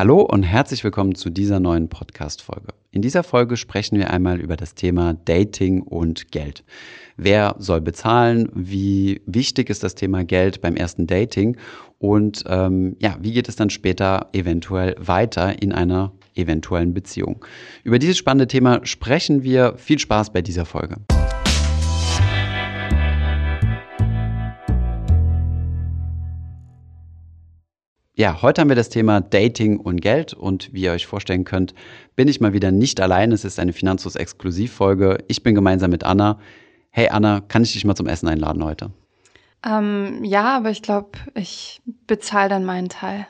[0.00, 2.68] Hallo und herzlich willkommen zu dieser neuen Podcast-Folge.
[2.90, 6.64] In dieser Folge sprechen wir einmal über das Thema Dating und Geld.
[7.18, 8.48] Wer soll bezahlen?
[8.54, 11.58] Wie wichtig ist das Thema Geld beim ersten Dating?
[11.98, 17.44] Und ähm, ja, wie geht es dann später eventuell weiter in einer eventuellen Beziehung?
[17.84, 19.74] Über dieses spannende Thema sprechen wir.
[19.76, 20.96] Viel Spaß bei dieser Folge.
[28.20, 31.72] Ja, heute haben wir das Thema Dating und Geld und wie ihr euch vorstellen könnt,
[32.16, 33.32] bin ich mal wieder nicht allein.
[33.32, 35.24] Es ist eine Finanzlos-Exklusivfolge.
[35.28, 36.38] Ich bin gemeinsam mit Anna.
[36.90, 38.90] Hey Anna, kann ich dich mal zum Essen einladen heute?
[39.64, 43.26] Ähm, ja, aber ich glaube, ich bezahle dann meinen Teil.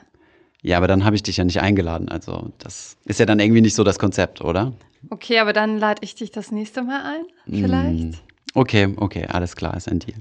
[0.61, 2.09] Ja, aber dann habe ich dich ja nicht eingeladen.
[2.09, 4.73] Also das ist ja dann irgendwie nicht so das Konzept, oder?
[5.09, 7.23] Okay, aber dann lade ich dich das nächste Mal ein,
[7.63, 8.21] vielleicht?
[8.53, 10.17] Okay, okay, alles klar, ist ein Deal.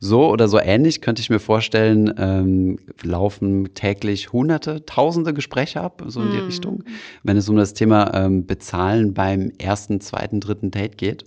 [0.00, 6.02] so oder so ähnlich könnte ich mir vorstellen, ähm, laufen täglich hunderte, tausende Gespräche ab,
[6.06, 6.46] so in die mm.
[6.46, 6.84] Richtung,
[7.22, 11.24] wenn es um das Thema ähm, Bezahlen beim ersten, zweiten, dritten Date geht.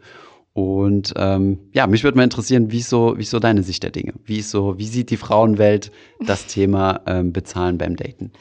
[0.53, 3.83] Und ähm, ja, mich würde mal interessieren, wie ist so, wie ist so deine Sicht
[3.83, 4.13] der Dinge?
[4.25, 5.91] Wie ist so, wie sieht die Frauenwelt
[6.25, 8.31] das Thema ähm, Bezahlen beim Daten?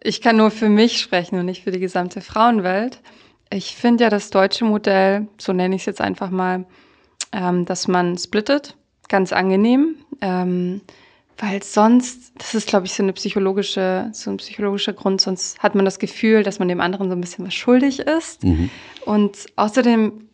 [0.00, 3.00] Ich kann nur für mich sprechen und nicht für die gesamte Frauenwelt.
[3.50, 6.66] Ich finde ja das deutsche Modell, so nenne ich es jetzt einfach mal,
[7.32, 8.76] ähm, dass man splittet,
[9.08, 9.96] ganz angenehm.
[10.20, 10.82] Ähm,
[11.38, 15.76] weil sonst, das ist, glaube ich, so eine psychologische, so ein psychologischer Grund, sonst hat
[15.76, 18.42] man das Gefühl, dass man dem anderen so ein bisschen was schuldig ist.
[18.42, 18.70] Mhm.
[19.04, 20.28] Und außerdem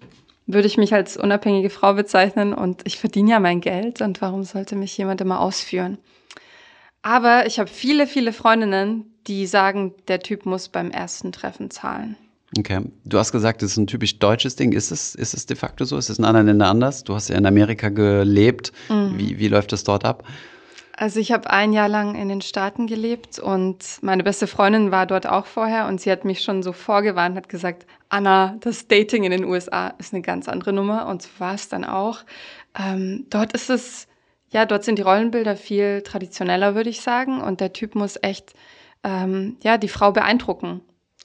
[0.46, 4.44] würde ich mich als unabhängige Frau bezeichnen und ich verdiene ja mein Geld und warum
[4.44, 5.98] sollte mich jemand immer ausführen?
[7.02, 12.16] Aber ich habe viele, viele Freundinnen, die sagen, der Typ muss beim ersten Treffen zahlen.
[12.58, 12.82] Okay.
[13.04, 14.72] Du hast gesagt, das ist ein typisch deutsches Ding.
[14.72, 15.96] Ist es, ist es de facto so?
[15.96, 17.04] Ist es in anderen Ländern anders?
[17.04, 18.72] Du hast ja in Amerika gelebt.
[18.88, 19.18] Mhm.
[19.18, 20.24] Wie, wie läuft das dort ab?
[20.96, 25.06] Also ich habe ein Jahr lang in den Staaten gelebt und meine beste Freundin war
[25.06, 29.24] dort auch vorher und sie hat mich schon so vorgewarnt, hat gesagt, Anna, das Dating
[29.24, 32.20] in den USA ist eine ganz andere Nummer und so war es dann auch.
[32.78, 34.06] Ähm, dort ist es,
[34.50, 38.52] ja, dort sind die Rollenbilder viel traditioneller, würde ich sagen und der Typ muss echt,
[39.02, 40.80] ähm, ja, die Frau beeindrucken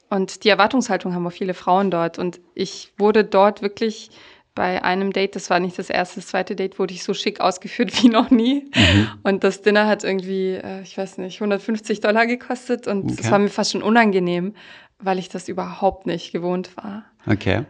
[0.09, 2.17] und die Erwartungshaltung haben auch viele Frauen dort.
[2.17, 4.09] Und ich wurde dort wirklich
[4.55, 7.39] bei einem Date, das war nicht das erste, das zweite Date, wurde ich so schick
[7.39, 8.69] ausgeführt wie noch nie.
[8.75, 9.07] Mhm.
[9.23, 12.87] Und das Dinner hat irgendwie, äh, ich weiß nicht, 150 Dollar gekostet.
[12.87, 13.31] Und es okay.
[13.31, 14.55] war mir fast schon unangenehm,
[14.97, 17.03] weil ich das überhaupt nicht gewohnt war.
[17.27, 17.65] Okay.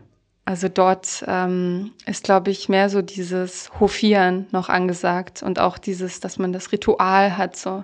[0.45, 6.21] Also dort ähm, ist, glaube ich, mehr so dieses Hofieren noch angesagt und auch dieses,
[6.21, 7.83] dass man das Ritual hat, so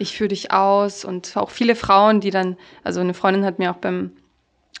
[0.00, 3.70] ich führe dich aus und auch viele Frauen, die dann, also eine Freundin hat mir
[3.70, 4.12] auch beim,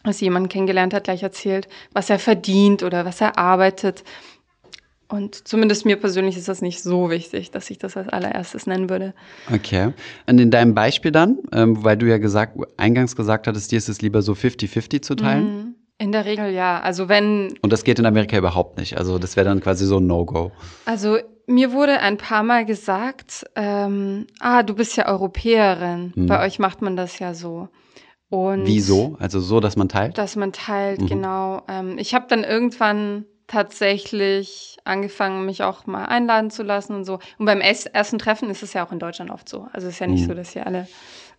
[0.02, 4.02] als sie jemanden kennengelernt hat, gleich erzählt, was er verdient oder was er arbeitet.
[5.08, 8.88] Und zumindest mir persönlich ist das nicht so wichtig, dass ich das als allererstes nennen
[8.88, 9.12] würde.
[9.52, 9.92] Okay.
[10.26, 13.88] Und in deinem Beispiel dann, ähm, weil du ja gesagt, eingangs gesagt hattest, dir ist
[13.88, 15.44] es lieber so 50-50 zu teilen?
[15.44, 15.74] Mhm.
[15.98, 16.80] In der Regel ja.
[16.80, 17.58] Also wenn.
[17.60, 18.96] Und das geht in Amerika überhaupt nicht.
[18.96, 20.50] Also das wäre dann quasi so ein No-Go.
[20.86, 21.18] Also
[21.50, 26.12] mir wurde ein paar Mal gesagt, ähm, ah, du bist ja Europäerin.
[26.14, 26.26] Hm.
[26.26, 27.68] Bei euch macht man das ja so.
[28.30, 29.16] Und Wieso?
[29.18, 30.16] Also so, dass man teilt?
[30.16, 31.06] Dass man teilt, mhm.
[31.06, 31.62] genau.
[31.68, 37.18] Ähm, ich habe dann irgendwann tatsächlich angefangen, mich auch mal einladen zu lassen und so.
[37.38, 39.66] Und beim ersten Treffen ist es ja auch in Deutschland oft so.
[39.72, 40.28] Also es ist ja nicht mhm.
[40.28, 40.86] so, dass hier alle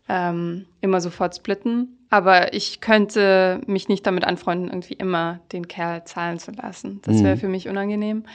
[0.09, 1.97] ähm, immer sofort splitten.
[2.09, 6.99] Aber ich könnte mich nicht damit anfreunden, irgendwie immer den Kerl zahlen zu lassen.
[7.03, 7.39] Das wäre mhm.
[7.39, 8.25] für mich unangenehm.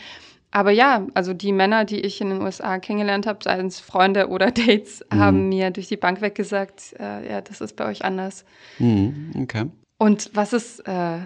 [0.56, 4.28] Aber ja, also die Männer, die ich in den USA kennengelernt habe, seien es Freunde
[4.28, 5.18] oder Dates, mhm.
[5.18, 8.46] haben mir durch die Bank weggesagt, äh, ja, das ist bei euch anders.
[8.78, 9.32] Mhm.
[9.42, 9.66] Okay.
[9.98, 11.18] Und was ist äh,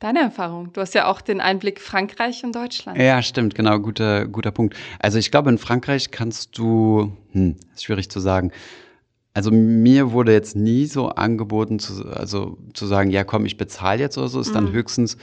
[0.00, 0.70] deine Erfahrung?
[0.74, 2.98] Du hast ja auch den Einblick Frankreich und Deutschland.
[2.98, 4.76] Ja, stimmt, genau, guter, guter Punkt.
[4.98, 8.52] Also ich glaube, in Frankreich kannst du, hm, ist schwierig zu sagen,
[9.32, 14.00] also mir wurde jetzt nie so angeboten, zu, also zu sagen, ja komm, ich bezahle
[14.00, 14.72] jetzt oder so, ist dann mhm.
[14.72, 15.16] höchstens,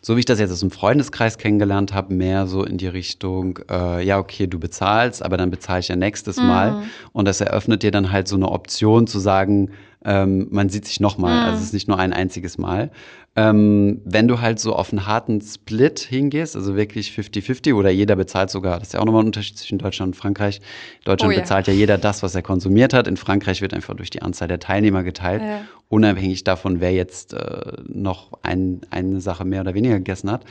[0.00, 3.58] so wie ich das jetzt aus dem Freundeskreis kennengelernt habe, mehr so in die Richtung,
[3.70, 6.46] äh, ja, okay, du bezahlst, aber dann bezahle ich ja nächstes mhm.
[6.46, 6.82] Mal.
[7.12, 9.70] Und das eröffnet dir dann halt so eine Option zu sagen,
[10.04, 11.40] ähm, man sieht sich nochmal.
[11.40, 11.46] Mhm.
[11.46, 12.90] Also es ist nicht nur ein einziges Mal.
[13.36, 18.16] Ähm, wenn du halt so auf einen harten Split hingehst, also wirklich 50-50 oder jeder
[18.16, 20.60] bezahlt sogar, das ist ja auch nochmal ein Unterschied zwischen Deutschland und Frankreich.
[21.04, 21.42] Deutschland oh, ja.
[21.42, 23.06] bezahlt ja jeder das, was er konsumiert hat.
[23.06, 25.60] In Frankreich wird einfach durch die Anzahl der Teilnehmer geteilt, ja.
[25.88, 30.44] unabhängig davon, wer jetzt äh, noch ein, eine Sache mehr oder weniger gegessen hat.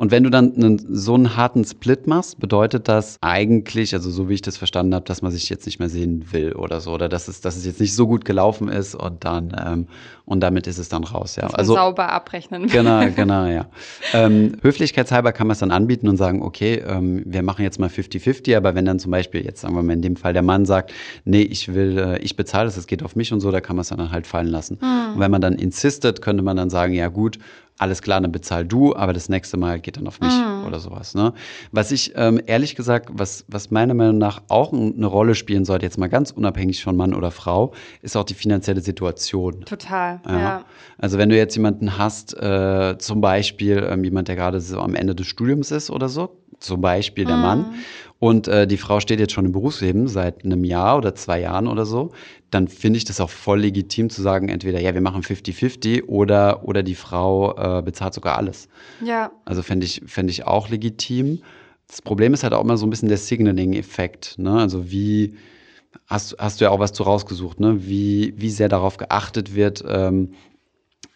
[0.00, 4.30] Und wenn du dann einen, so einen harten Split machst, bedeutet das eigentlich, also so
[4.30, 6.92] wie ich das verstanden habe, dass man sich jetzt nicht mehr sehen will oder so,
[6.92, 9.88] oder dass es, dass es jetzt nicht so gut gelaufen ist, und dann ähm,
[10.30, 11.36] und damit ist es dann raus.
[11.36, 11.48] Ja.
[11.48, 12.68] also sauber abrechnen.
[12.68, 13.66] Genau, genau, ja.
[14.14, 17.88] ähm, höflichkeitshalber kann man es dann anbieten und sagen, okay, ähm, wir machen jetzt mal
[17.88, 20.64] 50-50, aber wenn dann zum Beispiel jetzt sagen wir mal in dem Fall der Mann
[20.64, 20.92] sagt,
[21.24, 23.76] nee, ich will, äh, ich bezahle das, es geht auf mich und so, da kann
[23.76, 24.78] man es dann halt fallen lassen.
[24.80, 25.14] Hm.
[25.14, 27.38] Und wenn man dann insistet, könnte man dann sagen, ja gut,
[27.80, 30.66] alles klar, dann bezahl du, aber das nächste Mal geht dann auf mich mhm.
[30.66, 31.14] oder sowas.
[31.14, 31.32] Ne?
[31.72, 35.86] Was ich ähm, ehrlich gesagt, was, was meiner Meinung nach auch eine Rolle spielen sollte,
[35.86, 37.72] jetzt mal ganz unabhängig von Mann oder Frau,
[38.02, 39.64] ist auch die finanzielle Situation.
[39.64, 40.38] Total, ja.
[40.38, 40.64] ja.
[40.98, 44.94] Also wenn du jetzt jemanden hast, äh, zum Beispiel ähm, jemand, der gerade so am
[44.94, 47.42] Ende des Studiums ist oder so, zum Beispiel der mhm.
[47.42, 47.74] Mann,
[48.20, 51.66] und äh, die Frau steht jetzt schon im Berufsleben seit einem Jahr oder zwei Jahren
[51.66, 52.12] oder so,
[52.50, 56.68] dann finde ich das auch voll legitim zu sagen, entweder ja, wir machen 50-50 oder,
[56.68, 58.68] oder die Frau äh, bezahlt sogar alles.
[59.02, 59.32] Ja.
[59.46, 61.40] Also fände ich, fänd ich auch legitim.
[61.88, 64.38] Das Problem ist halt auch immer so ein bisschen der Signaling-Effekt.
[64.38, 64.52] Ne?
[64.52, 65.36] Also wie,
[66.06, 67.86] hast, hast du ja auch was zu rausgesucht, ne?
[67.86, 70.34] wie, wie sehr darauf geachtet wird, ähm,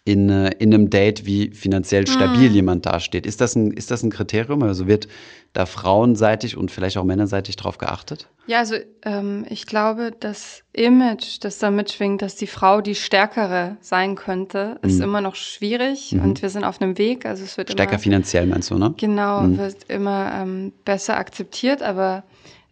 [0.05, 2.55] in, äh, in einem Date, wie finanziell stabil mhm.
[2.55, 3.25] jemand dasteht.
[3.27, 4.63] Ist das, ein, ist das ein Kriterium?
[4.63, 5.09] Also wird
[5.55, 8.29] da frauenseitig und vielleicht auch männerseitig drauf geachtet?
[8.47, 13.79] Ja, also ähm, ich glaube, das Image, das da mitschwingt, dass die Frau die Stärkere
[13.81, 15.05] sein könnte, ist mhm.
[15.05, 16.23] immer noch schwierig mhm.
[16.23, 17.25] und wir sind auf einem Weg.
[17.25, 18.93] Also es wird Stärker immer, finanziell meinst du, ne?
[18.99, 19.57] Genau, mhm.
[19.57, 22.25] wird immer ähm, besser akzeptiert, aber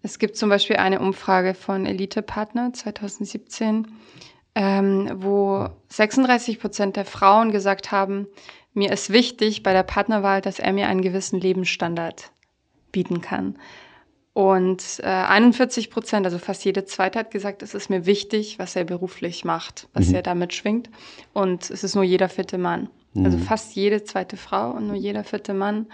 [0.02, 3.86] es gibt zum Beispiel eine Umfrage von Elite Partner 2017
[4.54, 8.26] ähm, wo 36 Prozent der Frauen gesagt haben,
[8.74, 12.30] mir ist wichtig bei der Partnerwahl, dass er mir einen gewissen Lebensstandard
[12.90, 13.56] bieten kann.
[14.34, 18.76] Und äh, 41 Prozent, also fast jede zweite, hat gesagt, es ist mir wichtig, was
[18.76, 20.14] er beruflich macht, was mhm.
[20.16, 20.88] er damit schwingt.
[21.34, 22.88] Und es ist nur jeder vierte Mann.
[23.14, 23.24] Also mhm.
[23.26, 25.86] Also fast jede zweite Frau und nur jeder vierte Mann.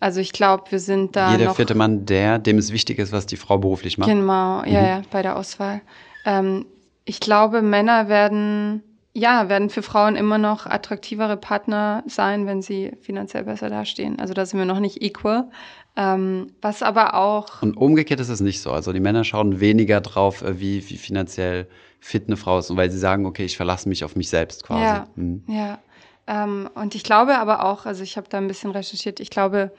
[0.00, 1.32] Also ich glaube, wir sind da.
[1.32, 4.10] Jeder vierte Mann, der, dem es wichtig ist, was die Frau beruflich macht.
[4.10, 4.86] Genau, ja, mhm.
[4.86, 5.80] ja, bei der Auswahl.
[6.24, 6.66] Ähm,
[7.06, 8.82] ich glaube, Männer werden,
[9.14, 14.18] ja, werden für Frauen immer noch attraktivere Partner sein, wenn sie finanziell besser dastehen.
[14.18, 15.48] Also da sind wir noch nicht equal.
[15.96, 17.62] Ähm, was aber auch.
[17.62, 18.70] Und umgekehrt ist es nicht so.
[18.70, 21.68] Also die Männer schauen weniger drauf, äh, wie, wie finanziell
[22.00, 22.70] fit eine Frau ist.
[22.70, 24.82] Und weil sie sagen, okay, ich verlasse mich auf mich selbst quasi.
[24.82, 25.06] Ja.
[25.14, 25.44] Mhm.
[25.48, 25.78] ja.
[26.26, 29.72] Ähm, und ich glaube aber auch, also ich habe da ein bisschen recherchiert, ich glaube,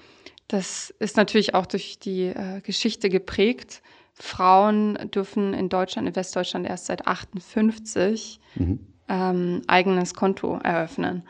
[0.47, 3.81] das ist natürlich auch durch die äh, Geschichte geprägt.
[4.19, 8.79] Frauen dürfen in Deutschland, in Westdeutschland erst seit 58 mhm.
[9.07, 11.23] ähm, eigenes Konto eröffnen.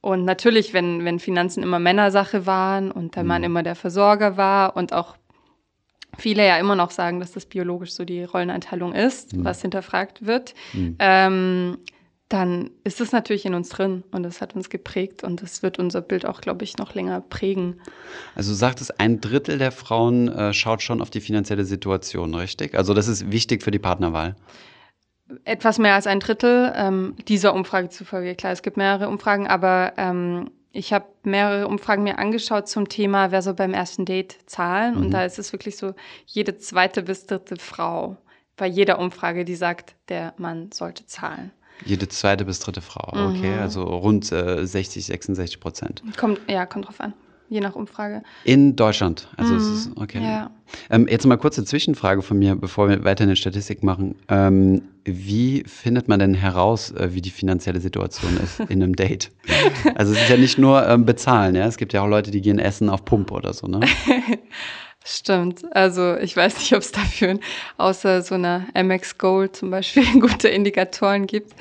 [0.00, 3.28] Und natürlich, wenn, wenn Finanzen immer Männersache waren und der mhm.
[3.28, 5.16] Mann immer der Versorger war und auch
[6.16, 9.44] viele ja immer noch sagen, dass das biologisch so die Rolleneinteilung ist, mhm.
[9.44, 10.96] was hinterfragt wird, mhm.
[10.98, 11.78] ähm,
[12.28, 15.78] dann ist es natürlich in uns drin und es hat uns geprägt und das wird
[15.78, 17.80] unser Bild auch, glaube ich, noch länger prägen.
[18.34, 22.74] Also du sagtest, ein Drittel der Frauen äh, schaut schon auf die finanzielle Situation, richtig?
[22.74, 24.36] Also das ist wichtig für die Partnerwahl.
[25.44, 28.34] Etwas mehr als ein Drittel ähm, dieser Umfrage zufolge.
[28.34, 33.30] Klar, es gibt mehrere Umfragen, aber ähm, ich habe mehrere Umfragen mir angeschaut zum Thema,
[33.30, 34.96] wer soll beim ersten Date zahlen.
[34.96, 35.00] Mhm.
[35.00, 35.94] Und da ist es wirklich so,
[36.26, 38.18] jede zweite bis dritte Frau
[38.56, 41.52] bei jeder Umfrage, die sagt, der Mann sollte zahlen.
[41.84, 43.60] Jede zweite bis dritte Frau, okay, mhm.
[43.60, 46.02] also rund äh, 60, 66 Prozent.
[46.16, 47.12] Kommt, ja, kommt drauf an,
[47.48, 48.22] je nach Umfrage.
[48.44, 49.60] In Deutschland, also mhm.
[49.60, 50.22] es ist, okay.
[50.22, 50.50] Ja.
[50.90, 54.16] Ähm, jetzt mal kurze Zwischenfrage von mir, bevor wir weiter eine Statistik machen.
[54.28, 59.30] Ähm, wie findet man denn heraus, äh, wie die finanzielle Situation ist in einem Date?
[59.94, 62.40] Also es ist ja nicht nur ähm, bezahlen, ja, es gibt ja auch Leute, die
[62.40, 63.80] gehen essen auf Pump oder so, ne?
[65.10, 65.64] Stimmt.
[65.74, 67.38] Also ich weiß nicht, ob es dafür
[67.78, 71.54] außer so einer MX Gold zum Beispiel gute Indikatoren gibt.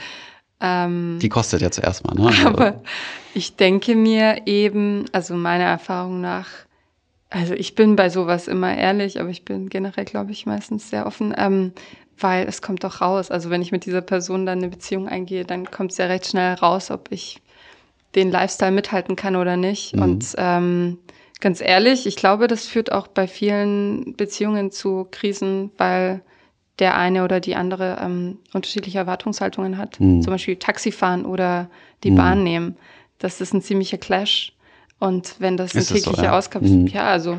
[0.59, 2.27] Ähm, Die kostet ja zuerst mal, ne?
[2.27, 2.81] Also aber
[3.33, 6.47] ich denke mir eben, also meiner Erfahrung nach,
[7.29, 11.05] also ich bin bei sowas immer ehrlich, aber ich bin generell, glaube ich, meistens sehr
[11.05, 11.71] offen, ähm,
[12.19, 13.31] weil es kommt doch raus.
[13.31, 16.27] Also wenn ich mit dieser Person dann eine Beziehung eingehe, dann kommt es ja recht
[16.27, 17.39] schnell raus, ob ich
[18.15, 19.95] den Lifestyle mithalten kann oder nicht.
[19.95, 20.01] Mhm.
[20.01, 20.97] Und ähm,
[21.39, 26.21] Ganz ehrlich, ich glaube, das führt auch bei vielen Beziehungen zu Krisen, weil
[26.79, 29.99] der eine oder die andere ähm, unterschiedliche Erwartungshaltungen hat.
[29.99, 30.21] Mhm.
[30.21, 31.69] Zum Beispiel Taxifahren oder
[32.03, 32.15] die mhm.
[32.15, 32.77] Bahn nehmen.
[33.19, 34.53] Das ist ein ziemlicher Clash.
[34.99, 36.37] Und wenn das eine tägliche so, ja?
[36.37, 36.87] Ausgabe ist, mhm.
[36.87, 37.37] ja, also.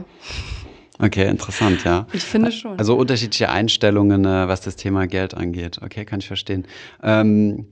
[1.00, 2.06] Okay, interessant, ja.
[2.12, 2.78] Ich finde schon.
[2.78, 5.80] Also unterschiedliche Einstellungen, äh, was das Thema Geld angeht.
[5.82, 6.66] Okay, kann ich verstehen.
[7.02, 7.66] Ähm,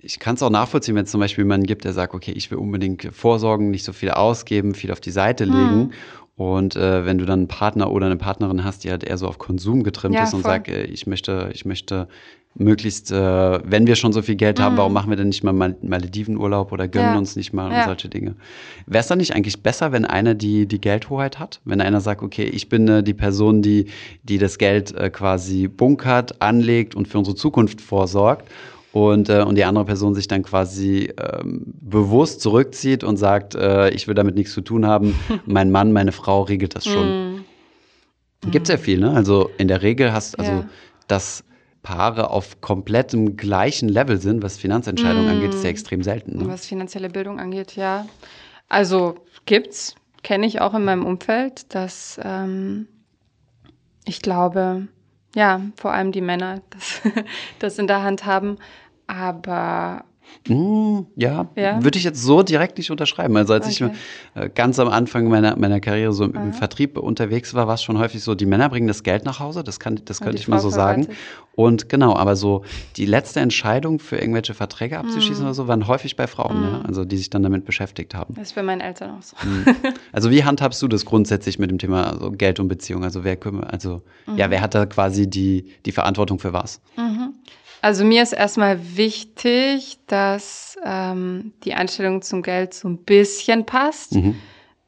[0.00, 2.50] ich kann es auch nachvollziehen, wenn es zum Beispiel jemanden gibt, der sagt, okay, ich
[2.50, 5.52] will unbedingt vorsorgen, nicht so viel ausgeben, viel auf die Seite hm.
[5.52, 5.80] legen.
[5.80, 5.92] Hm.
[6.36, 9.26] Und äh, wenn du dann einen Partner oder eine Partnerin hast, die halt eher so
[9.26, 10.52] auf Konsum getrimmt ja, ist und voll.
[10.52, 12.06] sagt, äh, ich möchte, ich möchte
[12.54, 14.78] möglichst, äh, wenn wir schon so viel Geld haben, mhm.
[14.78, 17.18] warum machen wir denn nicht mal Maledivenurlaub oder gönnen ja.
[17.18, 17.80] uns nicht mal ja.
[17.80, 18.36] und solche Dinge?
[18.86, 21.60] Wäre es dann nicht eigentlich besser, wenn einer die, die Geldhoheit hat?
[21.64, 23.86] Wenn einer sagt, okay, ich bin äh, die Person, die,
[24.22, 28.48] die das Geld äh, quasi bunkert, anlegt und für unsere Zukunft vorsorgt
[29.06, 33.90] und, äh, und die andere Person sich dann quasi ähm, bewusst zurückzieht und sagt, äh,
[33.90, 35.14] ich will damit nichts zu tun haben,
[35.46, 37.36] mein Mann, meine Frau regelt das schon.
[37.36, 37.44] Mm.
[38.50, 39.10] Gibt sehr viel, ne?
[39.12, 40.68] Also in der Regel hast also, Ja.
[41.08, 41.44] dass
[41.82, 45.30] Paare auf komplettem gleichen Level sind, was Finanzentscheidungen Mm.
[45.30, 46.38] angeht, ist ja extrem selten.
[46.38, 46.48] Ne?
[46.48, 48.06] Was finanzielle Bildung angeht, ja.
[48.68, 49.14] Also
[49.46, 52.86] gibt's, kenne ich auch in meinem Umfeld, dass ähm,
[54.04, 54.88] ich glaube,
[55.34, 57.00] ja, vor allem die Männer das,
[57.58, 58.56] das in der Hand haben.
[59.08, 60.04] Aber
[60.46, 61.82] Mm, ja, Ja?
[61.82, 63.34] würde ich jetzt so direkt nicht unterschreiben.
[63.38, 63.92] Also als Okay.
[64.36, 66.52] ich äh, ganz am Anfang meiner, meiner Karriere so im, Aha.
[66.52, 69.64] Vertrieb unterwegs war, war es schon häufig so, die Männer bringen das Geld nach Hause,
[69.64, 71.08] das, kann, das Und könnte ich mal Frau so sagen.
[71.54, 72.62] Und genau, aber so
[72.96, 75.46] die letzte Entscheidung für irgendwelche Verträge abzuschließen Mm.
[75.46, 76.64] oder so, waren häufig bei Frauen, Mm.
[76.64, 76.80] ja?
[76.82, 78.34] also die sich dann damit beschäftigt haben.
[78.34, 79.34] das ist bei meinen Eltern auch so.
[80.12, 83.02] Also wie handhabst du das grundsätzlich mit dem Thema also Geld und Beziehung?
[83.02, 84.02] Also wer kümmert, also
[84.36, 86.82] ja, wer hat da quasi die, die Verantwortung für was?
[86.98, 87.32] Mhm.
[87.80, 94.14] Also mir ist erstmal wichtig, dass ähm, die Einstellung zum Geld so ein bisschen passt.
[94.14, 94.34] Mhm.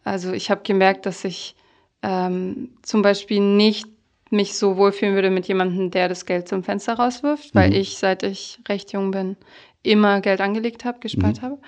[0.05, 1.55] Also ich habe gemerkt, dass ich
[2.03, 3.87] ähm, zum Beispiel nicht
[4.31, 7.77] mich so wohlfühlen würde mit jemandem, der das Geld zum Fenster rauswirft, weil Mhm.
[7.77, 9.37] ich, seit ich recht jung bin,
[9.83, 11.47] immer Geld angelegt habe, gespart Mhm.
[11.47, 11.59] habe.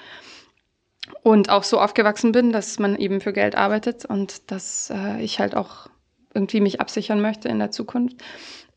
[1.22, 5.40] Und auch so aufgewachsen bin, dass man eben für Geld arbeitet und dass äh, ich
[5.40, 5.88] halt auch
[6.34, 8.16] irgendwie mich absichern möchte in der Zukunft.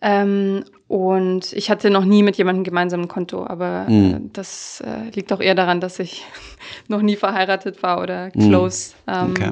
[0.08, 4.30] Ähm, und ich hatte noch nie mit jemandem gemeinsam ein Konto, aber äh, Mhm.
[4.34, 6.24] das äh, liegt auch eher daran, dass ich
[6.88, 8.40] noch nie verheiratet war oder Mhm.
[8.48, 8.94] close.
[9.08, 9.52] Ähm, Okay.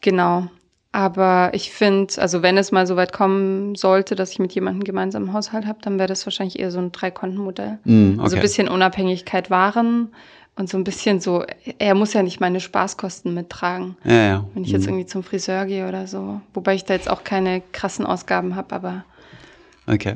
[0.00, 0.46] Genau.
[0.94, 4.84] Aber ich finde, also wenn es mal so weit kommen sollte, dass ich mit jemandem
[4.84, 7.78] gemeinsam einen Haushalt habe, dann wäre das wahrscheinlich eher so ein Drei-Konten-Modell.
[7.84, 8.36] Mm, Also okay.
[8.36, 10.12] ein bisschen Unabhängigkeit wahren
[10.56, 11.44] und so ein bisschen so,
[11.78, 14.44] er muss ja nicht meine Spaßkosten mittragen, ja, ja.
[14.52, 14.90] wenn ich jetzt Mm.
[14.90, 16.42] irgendwie zum Friseur gehe oder so.
[16.52, 19.04] Wobei ich da jetzt auch keine krassen Ausgaben habe, aber
[19.92, 20.14] Okay.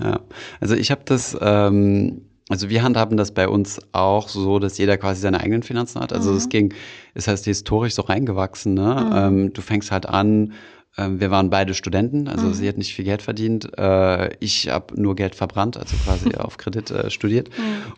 [0.00, 0.20] Ja.
[0.60, 4.96] Also ich habe das, ähm, also wir handhaben das bei uns auch so, dass jeder
[4.96, 6.12] quasi seine eigenen Finanzen hat.
[6.12, 6.50] Also es Mhm.
[6.50, 6.74] ging,
[7.14, 8.74] es heißt historisch so reingewachsen.
[8.74, 9.10] Ne?
[9.14, 10.52] Ähm, du fängst halt an.
[10.96, 12.54] Ähm, Wir waren beide Studenten, also Mhm.
[12.54, 13.76] sie hat nicht viel Geld verdient.
[13.78, 17.50] Äh, Ich habe nur Geld verbrannt, also quasi auf Kredit äh, studiert.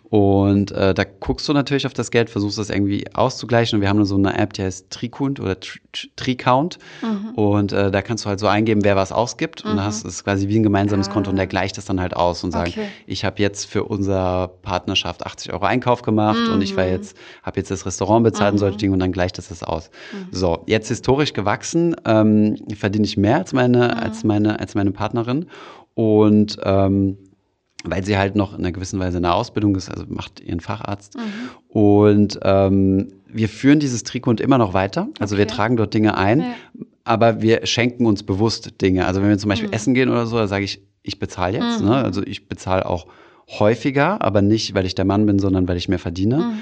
[0.08, 3.76] Und äh, da guckst du natürlich auf das Geld, versuchst das irgendwie auszugleichen.
[3.76, 6.78] Und wir haben so eine App, die heißt Tricount oder Tri- Tri- Tricount.
[7.02, 7.30] Mhm.
[7.34, 9.64] Und da kannst du halt so eingeben, wer was ausgibt.
[9.64, 11.12] Und dann hast du es quasi wie ein gemeinsames Ah.
[11.12, 12.86] Konto und der gleicht das dann halt aus und sagt, Okay.
[13.06, 16.90] ich habe jetzt für unsere Partnerschaft 80 Euro Einkauf gemacht und ich war Mhm.
[16.92, 19.90] jetzt, habe jetzt das Restaurant bezahlt und solche Dinge und dann gleicht das das aus.
[20.30, 25.46] So, jetzt historisch gewachsen, ähm, verdiene ich mehr als meine, als meine, als meine Partnerin.
[25.94, 27.16] Und ähm,
[27.84, 30.60] weil sie halt noch in einer gewissen Weise in der Ausbildung ist, also macht ihren
[30.60, 31.16] Facharzt.
[31.68, 35.08] Und ähm, wir führen dieses Trikot immer noch weiter.
[35.18, 35.54] Also wir Okay.
[35.54, 36.46] tragen dort Dinge ein, Ja.
[37.04, 39.06] aber wir schenken uns bewusst Dinge.
[39.06, 39.74] Also wenn wir zum Beispiel Mhm.
[39.74, 41.80] essen gehen oder so, da sage ich, ich bezahle jetzt.
[41.80, 41.86] Mhm.
[41.88, 41.94] Ne?
[41.96, 43.06] Also ich bezahle auch
[43.58, 46.36] häufiger, aber nicht, weil ich der Mann bin, sondern weil ich mehr verdiene.
[46.38, 46.52] Mhm.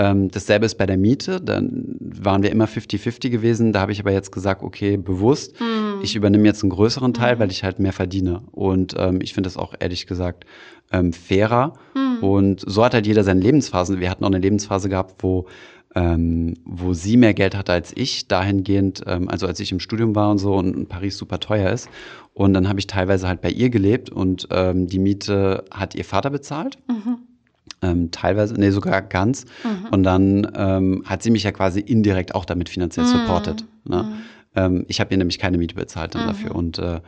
[0.00, 1.40] Ähm, dasselbe ist bei der Miete.
[1.40, 3.72] Dann waren wir immer 50-50 gewesen.
[3.72, 6.00] Da habe ich aber jetzt gesagt, okay, bewusst, Mhm.
[6.02, 7.40] ich übernehme jetzt einen größeren Teil, Mhm.
[7.40, 8.42] weil ich halt mehr verdiene.
[8.52, 10.44] Und ähm, ich finde das auch ehrlich gesagt
[10.92, 11.74] ähm, fairer.
[12.20, 12.24] Mhm.
[12.28, 14.00] Und so hat halt jeder seine Lebensphasen.
[14.00, 15.46] Wir hatten auch eine Lebensphase gehabt, wo,
[15.94, 20.14] ähm, wo sie mehr Geld hatte als ich, dahingehend, ähm, also als ich im Studium
[20.14, 21.88] war und so und Paris super teuer ist.
[22.34, 26.04] Und dann habe ich teilweise halt bei ihr gelebt und ähm, die Miete hat ihr
[26.04, 26.78] Vater bezahlt.
[26.88, 27.18] Mhm.
[27.82, 29.44] Ähm, teilweise, nee, sogar ganz.
[29.64, 29.88] Mhm.
[29.90, 33.10] Und dann ähm, hat sie mich ja quasi indirekt auch damit finanziell Mhm.
[33.10, 33.64] supportet.
[33.84, 34.02] Ne?
[34.02, 34.12] Mhm.
[34.56, 36.26] Ähm, ich habe ihr nämlich keine Miete bezahlt dann Mhm.
[36.28, 36.54] dafür.
[36.54, 37.00] Und äh,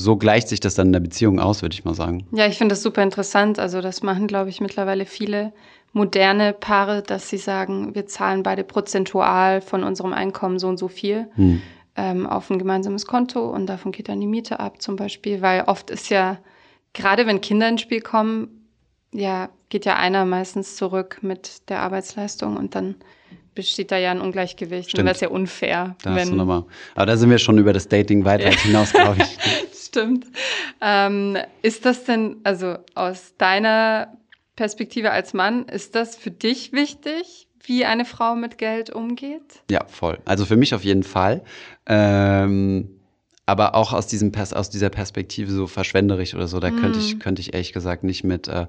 [0.00, 2.26] so gleicht sich das dann in der Beziehung aus, würde ich mal sagen.
[2.32, 3.58] Ja, ich finde das super interessant.
[3.58, 5.52] Also das machen, glaube ich, mittlerweile viele
[5.92, 10.88] moderne Paare, dass sie sagen, wir zahlen beide prozentual von unserem Einkommen so und so
[10.88, 11.60] viel Hm.
[11.96, 15.62] ähm, auf ein gemeinsames Konto und davon geht dann die Miete ab zum Beispiel, weil
[15.66, 16.38] oft ist ja,
[16.92, 18.48] gerade wenn Kinder ins Spiel kommen,
[19.12, 22.94] ja, geht ja einer meistens zurück mit der Arbeitsleistung und dann
[23.56, 24.90] besteht da ja ein Ungleichgewicht.
[24.90, 24.98] Stimmt.
[25.00, 26.64] Dann wäre es ja unfair, Da hast du wenn, nochmal.
[26.94, 29.38] Aber da sind wir schon über das Dating weit, weit hinaus, glaube ich.
[29.90, 30.26] Stimmt.
[30.80, 34.16] Ähm, ist das denn, also aus deiner
[34.54, 39.62] Perspektive als Mann, ist das für dich wichtig, wie eine Frau mit Geld umgeht?
[39.68, 40.18] Ja, voll.
[40.24, 41.42] Also für mich auf jeden Fall.
[41.86, 42.88] Ähm,
[43.46, 47.16] aber auch aus, diesem Pers aus dieser Perspektive so verschwenderisch oder so, da könnte ich,
[47.16, 47.18] Mm.
[47.18, 48.66] könnte ich ehrlich gesagt nicht mit, äh,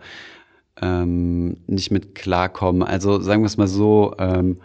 [0.82, 2.82] ähm, nicht mit klarkommen.
[2.82, 4.60] Also sagen wir es mal so, ähm,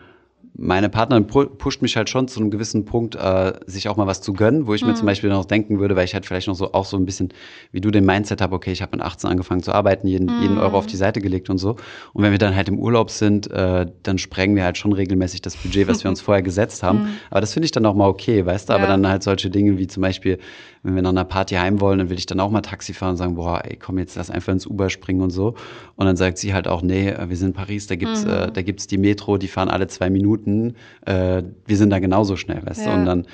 [0.59, 4.23] meine Partnerin pusht mich halt schon zu einem gewissen Punkt, äh, sich auch mal was
[4.23, 4.89] zu gönnen, wo ich mhm.
[4.89, 7.05] mir zum Beispiel noch denken würde, weil ich halt vielleicht noch so auch so ein
[7.05, 7.29] bisschen,
[7.73, 10.43] wie du den Mindset habe, okay, ich habe mit 18 angefangen zu arbeiten, jeden, mhm.
[10.43, 11.77] jeden Euro auf die Seite gelegt und so.
[12.15, 15.43] Und wenn wir dann halt im Urlaub sind, äh, dann sprengen wir halt schon regelmäßig
[15.43, 17.01] das Budget, was wir uns vorher gesetzt haben.
[17.01, 17.09] Mhm.
[17.31, 18.73] Aber das finde ich dann auch mal okay, weißt du?
[18.73, 18.89] Aber ja.
[18.89, 20.39] dann halt solche Dinge wie zum Beispiel,
[20.87, 23.11] wenn wir nach einer Party heim wollen, dann will ich dann auch mal Taxi fahren
[23.11, 25.57] und sagen, boah, ey, komm, jetzt lass einfach ins Uber springen und so.
[25.97, 28.31] Und dann sagt sie halt auch, nee, äh, wir sind in Paris, da gibt's, mhm.
[28.31, 30.75] äh, da gibt's die Metro, die fahren alle zwei Minuten.
[31.05, 32.93] Äh, wir sind da genauso schnell, weißt ja.
[32.93, 33.01] du?
[33.01, 33.27] Und dann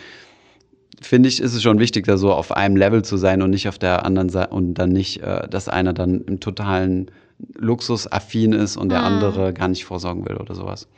[1.03, 3.69] finde ich, ist es schon wichtig, da so auf einem Level zu sein und nicht
[3.69, 7.11] auf der anderen Seite und dann nicht, äh, dass einer dann im totalen
[7.55, 9.07] Luxus affin ist und der mhm.
[9.07, 10.89] andere gar nicht vorsorgen will oder sowas.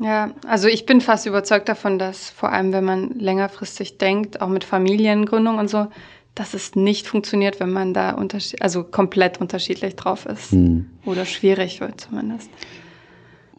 [0.00, 4.48] Ja, also ich bin fast überzeugt davon, dass vor allem, wenn man längerfristig denkt, auch
[4.48, 5.88] mit Familiengründung und so,
[6.34, 8.16] dass es nicht funktioniert, wenn man da
[8.60, 10.52] also komplett unterschiedlich drauf ist.
[10.52, 10.88] Hm.
[11.04, 12.48] Oder schwierig wird zumindest.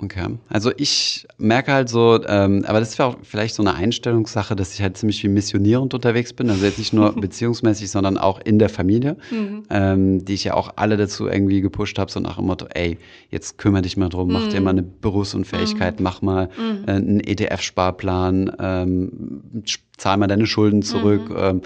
[0.02, 0.38] Okay.
[0.48, 4.74] Also ich merke halt so, ähm, aber das ist auch vielleicht so eine Einstellungssache, dass
[4.74, 6.50] ich halt ziemlich wie missionierend unterwegs bin.
[6.50, 9.64] Also jetzt nicht nur beziehungsmäßig, sondern auch in der Familie, mhm.
[9.70, 12.98] ähm, die ich ja auch alle dazu irgendwie gepusht habe, so nach dem Motto, ey,
[13.30, 14.64] jetzt kümmere dich mal drum, mach dir mhm.
[14.64, 16.04] mal eine Berufsunfähigkeit, mhm.
[16.04, 16.84] mach mal mhm.
[16.88, 19.64] äh, einen ETF-Sparplan, ähm,
[19.98, 21.36] zahl mal deine Schulden zurück mhm.
[21.38, 21.62] ähm,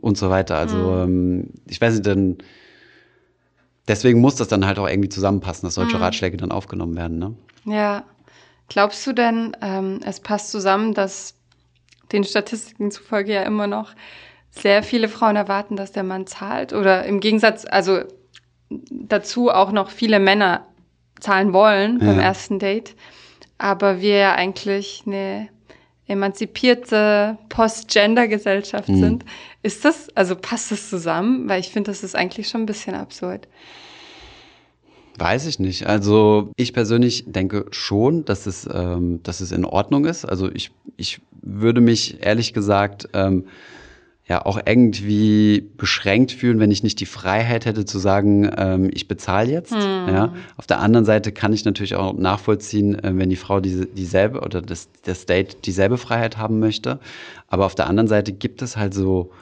[0.00, 0.56] und so weiter.
[0.56, 2.38] Also ähm, ich weiß nicht, dann
[3.90, 6.02] deswegen muss das dann halt auch irgendwie zusammenpassen, dass solche mhm.
[6.02, 7.18] Ratschläge dann aufgenommen werden.
[7.18, 7.34] Ne?
[7.64, 8.04] Ja.
[8.68, 11.34] Glaubst du denn, ähm, es passt zusammen, dass
[12.12, 13.92] den Statistiken zufolge ja immer noch
[14.50, 16.72] sehr viele Frauen erwarten, dass der Mann zahlt?
[16.72, 18.02] Oder im Gegensatz, also
[18.90, 20.66] dazu auch noch viele Männer
[21.18, 22.22] zahlen wollen beim ja.
[22.22, 22.94] ersten Date,
[23.58, 25.48] aber wir ja eigentlich eine
[26.10, 29.00] emanzipierte Post-Gender-Gesellschaft mhm.
[29.00, 29.24] sind.
[29.62, 31.48] Ist das, also passt das zusammen?
[31.48, 33.46] Weil ich finde, das ist eigentlich schon ein bisschen absurd.
[35.18, 35.86] Weiß ich nicht.
[35.86, 40.24] Also ich persönlich denke schon, dass es, ähm, dass es in Ordnung ist.
[40.24, 43.44] Also ich, ich würde mich ehrlich gesagt ähm,
[44.30, 49.08] ja auch irgendwie beschränkt fühlen, wenn ich nicht die Freiheit hätte zu sagen, ähm, ich
[49.08, 49.72] bezahle jetzt.
[49.72, 49.80] Hm.
[50.06, 50.32] Ja.
[50.56, 54.40] Auf der anderen Seite kann ich natürlich auch nachvollziehen, äh, wenn die Frau diese, dieselbe
[54.42, 57.00] oder das, das Date dieselbe Freiheit haben möchte.
[57.48, 59.32] Aber auf der anderen Seite gibt es halt so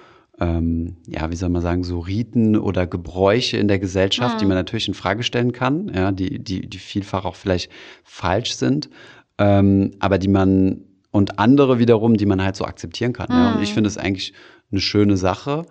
[0.41, 4.39] ähm, ja, wie soll man sagen, so Riten oder Gebräuche in der Gesellschaft, mhm.
[4.39, 7.71] die man natürlich in Frage stellen kann, ja, die, die, die vielfach auch vielleicht
[8.05, 8.89] falsch sind,
[9.37, 13.29] ähm, aber die man und andere wiederum, die man halt so akzeptieren kann.
[13.31, 13.37] Mhm.
[13.37, 13.55] Ja.
[13.55, 14.33] Und ich finde es eigentlich
[14.71, 15.65] eine schöne Sache.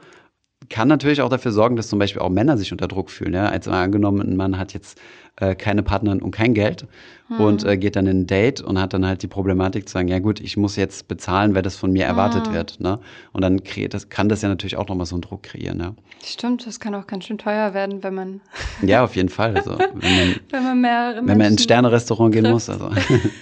[0.69, 3.33] Kann natürlich auch dafür sorgen, dass zum Beispiel auch Männer sich unter Druck fühlen.
[3.33, 3.49] Ja.
[3.49, 4.99] Als angenommen, ein Mann hat jetzt
[5.37, 6.87] äh, keine Partnerin und kein Geld
[7.27, 7.39] hm.
[7.39, 10.07] und äh, geht dann in ein Date und hat dann halt die Problematik zu sagen,
[10.07, 12.53] ja gut, ich muss jetzt bezahlen, weil das von mir erwartet hm.
[12.53, 12.79] wird.
[12.79, 12.99] Ne?
[13.33, 15.79] Und dann kreiert das, kann das ja natürlich auch nochmal so einen Druck kreieren.
[15.79, 15.93] Ja.
[16.23, 18.41] Stimmt, das kann auch ganz schön teuer werden, wenn man.
[18.81, 19.55] ja, auf jeden Fall.
[19.55, 22.69] Also, wenn man, wenn man mehrere Wenn man ins Sterne-Restaurant gehen muss.
[22.69, 22.89] Also.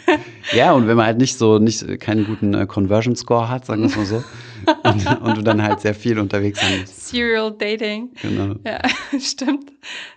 [0.53, 3.81] ja, und wenn man halt nicht so, nicht keinen guten äh, Conversion Score hat, sagen
[3.81, 4.23] wir es mal so.
[4.83, 7.09] und, und, du dann halt sehr viel unterwegs musst.
[7.09, 8.09] Serial Dating.
[8.21, 8.55] Genau.
[8.65, 8.81] Ja,
[9.19, 9.71] stimmt.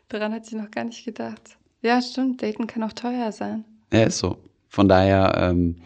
[0.08, 1.58] Daran hatte ich noch gar nicht gedacht.
[1.82, 2.42] Ja, stimmt.
[2.42, 3.64] Daten kann auch teuer sein.
[3.92, 4.38] Ja, ist so.
[4.68, 5.76] Von daher, ähm,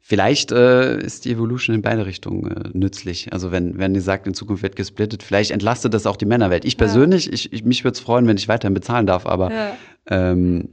[0.00, 3.32] vielleicht äh, ist die Evolution in beide Richtungen äh, nützlich.
[3.32, 6.64] Also wenn, wenn ihr sagt, in Zukunft wird gesplittet, vielleicht entlastet das auch die Männerwelt.
[6.64, 7.32] Ich persönlich, ja.
[7.32, 9.76] ich, ich, mich würde es freuen, wenn ich weiterhin bezahlen darf, aber ja.
[10.06, 10.70] ähm,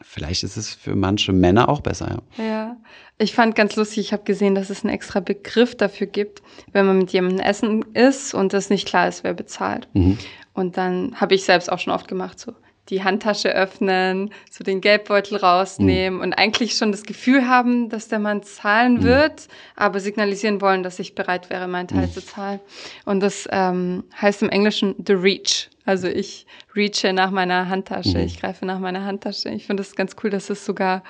[0.00, 2.22] vielleicht ist es für manche Männer auch besser.
[2.38, 2.76] Ja, ja.
[3.18, 6.86] ich fand ganz lustig, ich habe gesehen, dass es einen extra Begriff dafür gibt, wenn
[6.86, 9.88] man mit jemandem essen ist und es nicht klar ist, wer bezahlt.
[9.92, 10.18] Mhm.
[10.54, 12.52] Und dann habe ich selbst auch schon oft gemacht, so
[12.88, 16.22] die Handtasche öffnen, so den Geldbeutel rausnehmen mhm.
[16.22, 19.02] und eigentlich schon das Gefühl haben, dass der Mann zahlen mhm.
[19.02, 22.12] wird, aber signalisieren wollen, dass ich bereit wäre, meinen Teil mhm.
[22.12, 22.60] zu zahlen.
[23.04, 25.68] Und das ähm, heißt im Englischen the reach.
[25.84, 28.24] Also ich reache nach meiner Handtasche, mhm.
[28.24, 29.48] ich greife nach meiner Handtasche.
[29.50, 31.02] Ich finde es ganz cool, dass es sogar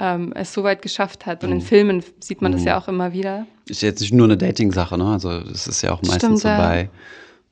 [0.00, 1.44] ähm, es so weit geschafft hat.
[1.44, 1.62] Und in mhm.
[1.62, 3.46] Filmen sieht man das ja auch immer wieder.
[3.66, 5.06] Ist jetzt nicht nur eine Dating-Sache, ne?
[5.06, 6.88] Also es ist ja auch meistens Stimmt, so bei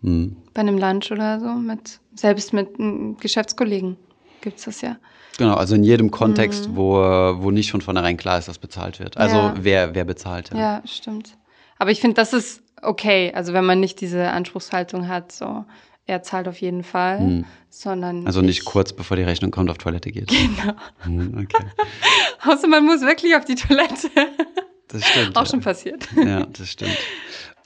[0.03, 0.37] hm.
[0.55, 2.69] Bei einem Lunch oder so, mit, selbst mit
[3.21, 3.97] Geschäftskollegen
[4.41, 4.97] gibt es das ja.
[5.39, 6.77] Genau, also in jedem Kontext, mhm.
[6.77, 9.17] wo, wo nicht von vornherein klar ist, dass bezahlt wird.
[9.17, 9.55] Also ja.
[9.59, 10.51] wer, wer bezahlt.
[10.51, 11.37] Ja, ja stimmt.
[11.79, 13.33] Aber ich finde, das ist okay.
[13.35, 15.65] Also wenn man nicht diese Anspruchshaltung hat, so
[16.07, 17.45] er zahlt auf jeden Fall, hm.
[17.69, 18.27] sondern.
[18.27, 20.29] Also nicht kurz bevor die Rechnung kommt, auf Toilette geht.
[20.29, 20.75] Genau.
[21.01, 21.67] Hm, okay.
[22.47, 24.09] Außer man muss wirklich auf die Toilette.
[24.89, 25.31] Das stimmt.
[25.37, 25.51] Auch ja.
[25.51, 26.09] schon passiert.
[26.17, 26.97] Ja, das stimmt.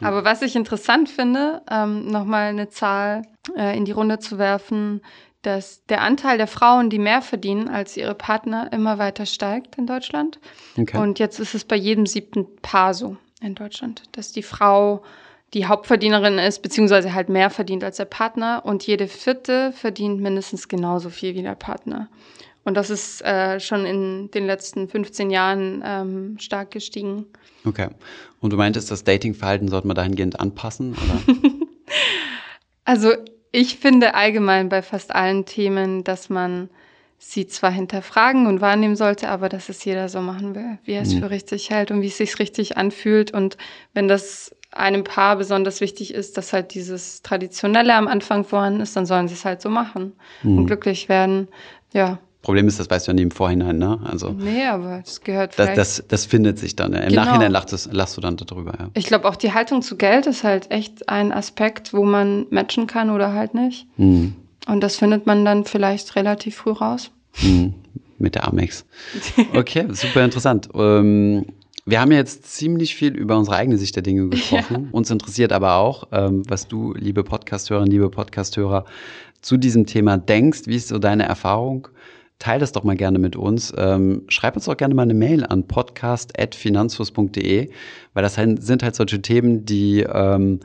[0.01, 3.23] Aber was ich interessant finde, ähm, nochmal eine Zahl
[3.57, 5.03] äh, in die Runde zu werfen,
[5.43, 9.87] dass der Anteil der Frauen, die mehr verdienen als ihre Partner, immer weiter steigt in
[9.87, 10.39] Deutschland.
[10.79, 10.99] Okay.
[10.99, 15.03] Und jetzt ist es bei jedem siebten Paar so in Deutschland, dass die Frau
[15.55, 20.69] die Hauptverdienerin ist, beziehungsweise halt mehr verdient als der Partner und jede vierte verdient mindestens
[20.69, 22.09] genauso viel wie der Partner.
[22.65, 27.27] Und das ist äh, schon in den letzten 15 Jahren ähm, stark gestiegen.
[27.65, 27.89] Okay.
[28.41, 30.93] Und du meintest, das Datingverhalten sollte man dahingehend anpassen?
[30.95, 31.39] Oder?
[32.85, 33.13] also
[33.53, 36.69] ich finde allgemein bei fast allen Themen, dass man
[37.19, 41.03] sie zwar hinterfragen und wahrnehmen sollte, aber dass es jeder so machen will, wie er
[41.03, 41.21] es mhm.
[41.21, 43.33] für richtig hält und wie es sich richtig anfühlt.
[43.33, 43.59] Und
[43.93, 48.97] wenn das einem Paar besonders wichtig ist, dass halt dieses Traditionelle am Anfang vorhanden ist,
[48.97, 50.59] dann sollen sie es halt so machen mhm.
[50.59, 51.49] und glücklich werden.
[51.93, 52.19] Ja.
[52.43, 54.01] Problem ist, das weißt du ja nie im Vorhinein, ne?
[54.03, 55.77] Also, nee, aber das gehört vielleicht.
[55.77, 56.95] Das, das, das findet sich dann.
[56.95, 57.25] Im genau.
[57.25, 58.89] Nachhinein lachst, es, lachst du dann darüber, ja.
[58.95, 62.87] Ich glaube, auch die Haltung zu Geld ist halt echt ein Aspekt, wo man matchen
[62.87, 63.87] kann oder halt nicht.
[63.99, 64.37] Mhm.
[64.67, 67.11] Und das findet man dann vielleicht relativ früh raus.
[67.43, 67.75] Mhm.
[68.19, 68.85] Mit der Amex.
[69.55, 70.69] Okay, super interessant.
[70.75, 71.47] Ähm,
[71.85, 74.85] wir haben jetzt ziemlich viel über unsere eigene Sicht der Dinge gesprochen.
[74.85, 74.89] Ja.
[74.93, 78.85] Uns interessiert aber auch, ähm, was du, liebe Podcasthörerinnen, liebe Podcasthörer,
[79.43, 80.63] zu diesem Thema denkst.
[80.67, 81.89] Wie ist so deine Erfahrung?
[82.41, 83.73] Teil das doch mal gerne mit uns.
[83.77, 87.71] Ähm, schreib uns auch gerne mal eine Mail an podcast.finanzfluss.de,
[88.15, 90.59] weil das sind halt solche Themen, die ähm,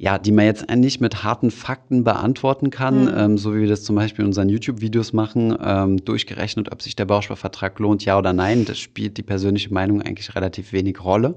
[0.00, 3.14] ja, die man jetzt nicht mit harten Fakten beantworten kann, mhm.
[3.14, 6.96] ähm, so wie wir das zum Beispiel in unseren YouTube-Videos machen, ähm, durchgerechnet, ob sich
[6.96, 8.64] der Bausparvertrag lohnt, ja oder nein.
[8.64, 11.34] Das spielt die persönliche Meinung eigentlich relativ wenig Rolle.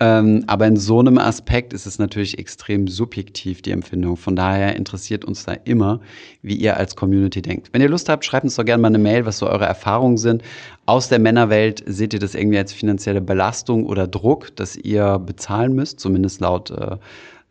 [0.00, 4.18] Ähm, aber in so einem Aspekt ist es natürlich extrem subjektiv, die Empfindung.
[4.18, 6.00] Von daher interessiert uns da immer,
[6.42, 7.70] wie ihr als Community denkt.
[7.72, 10.18] Wenn ihr Lust habt, schreibt uns doch gerne mal eine Mail, was so eure Erfahrungen
[10.18, 10.42] sind.
[10.84, 15.72] Aus der Männerwelt seht ihr das irgendwie als finanzielle Belastung oder Druck, dass ihr bezahlen
[15.72, 16.98] müsst, zumindest laut äh,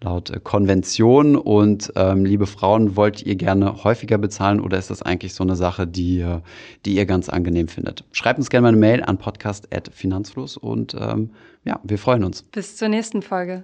[0.03, 1.35] laut äh, Konvention.
[1.35, 5.55] Und ähm, liebe Frauen, wollt ihr gerne häufiger bezahlen oder ist das eigentlich so eine
[5.55, 6.25] Sache, die,
[6.85, 8.03] die ihr ganz angenehm findet?
[8.11, 11.31] Schreibt uns gerne mal eine Mail an podcast.finanzfluss und ähm,
[11.65, 12.43] ja, wir freuen uns.
[12.43, 13.63] Bis zur nächsten Folge.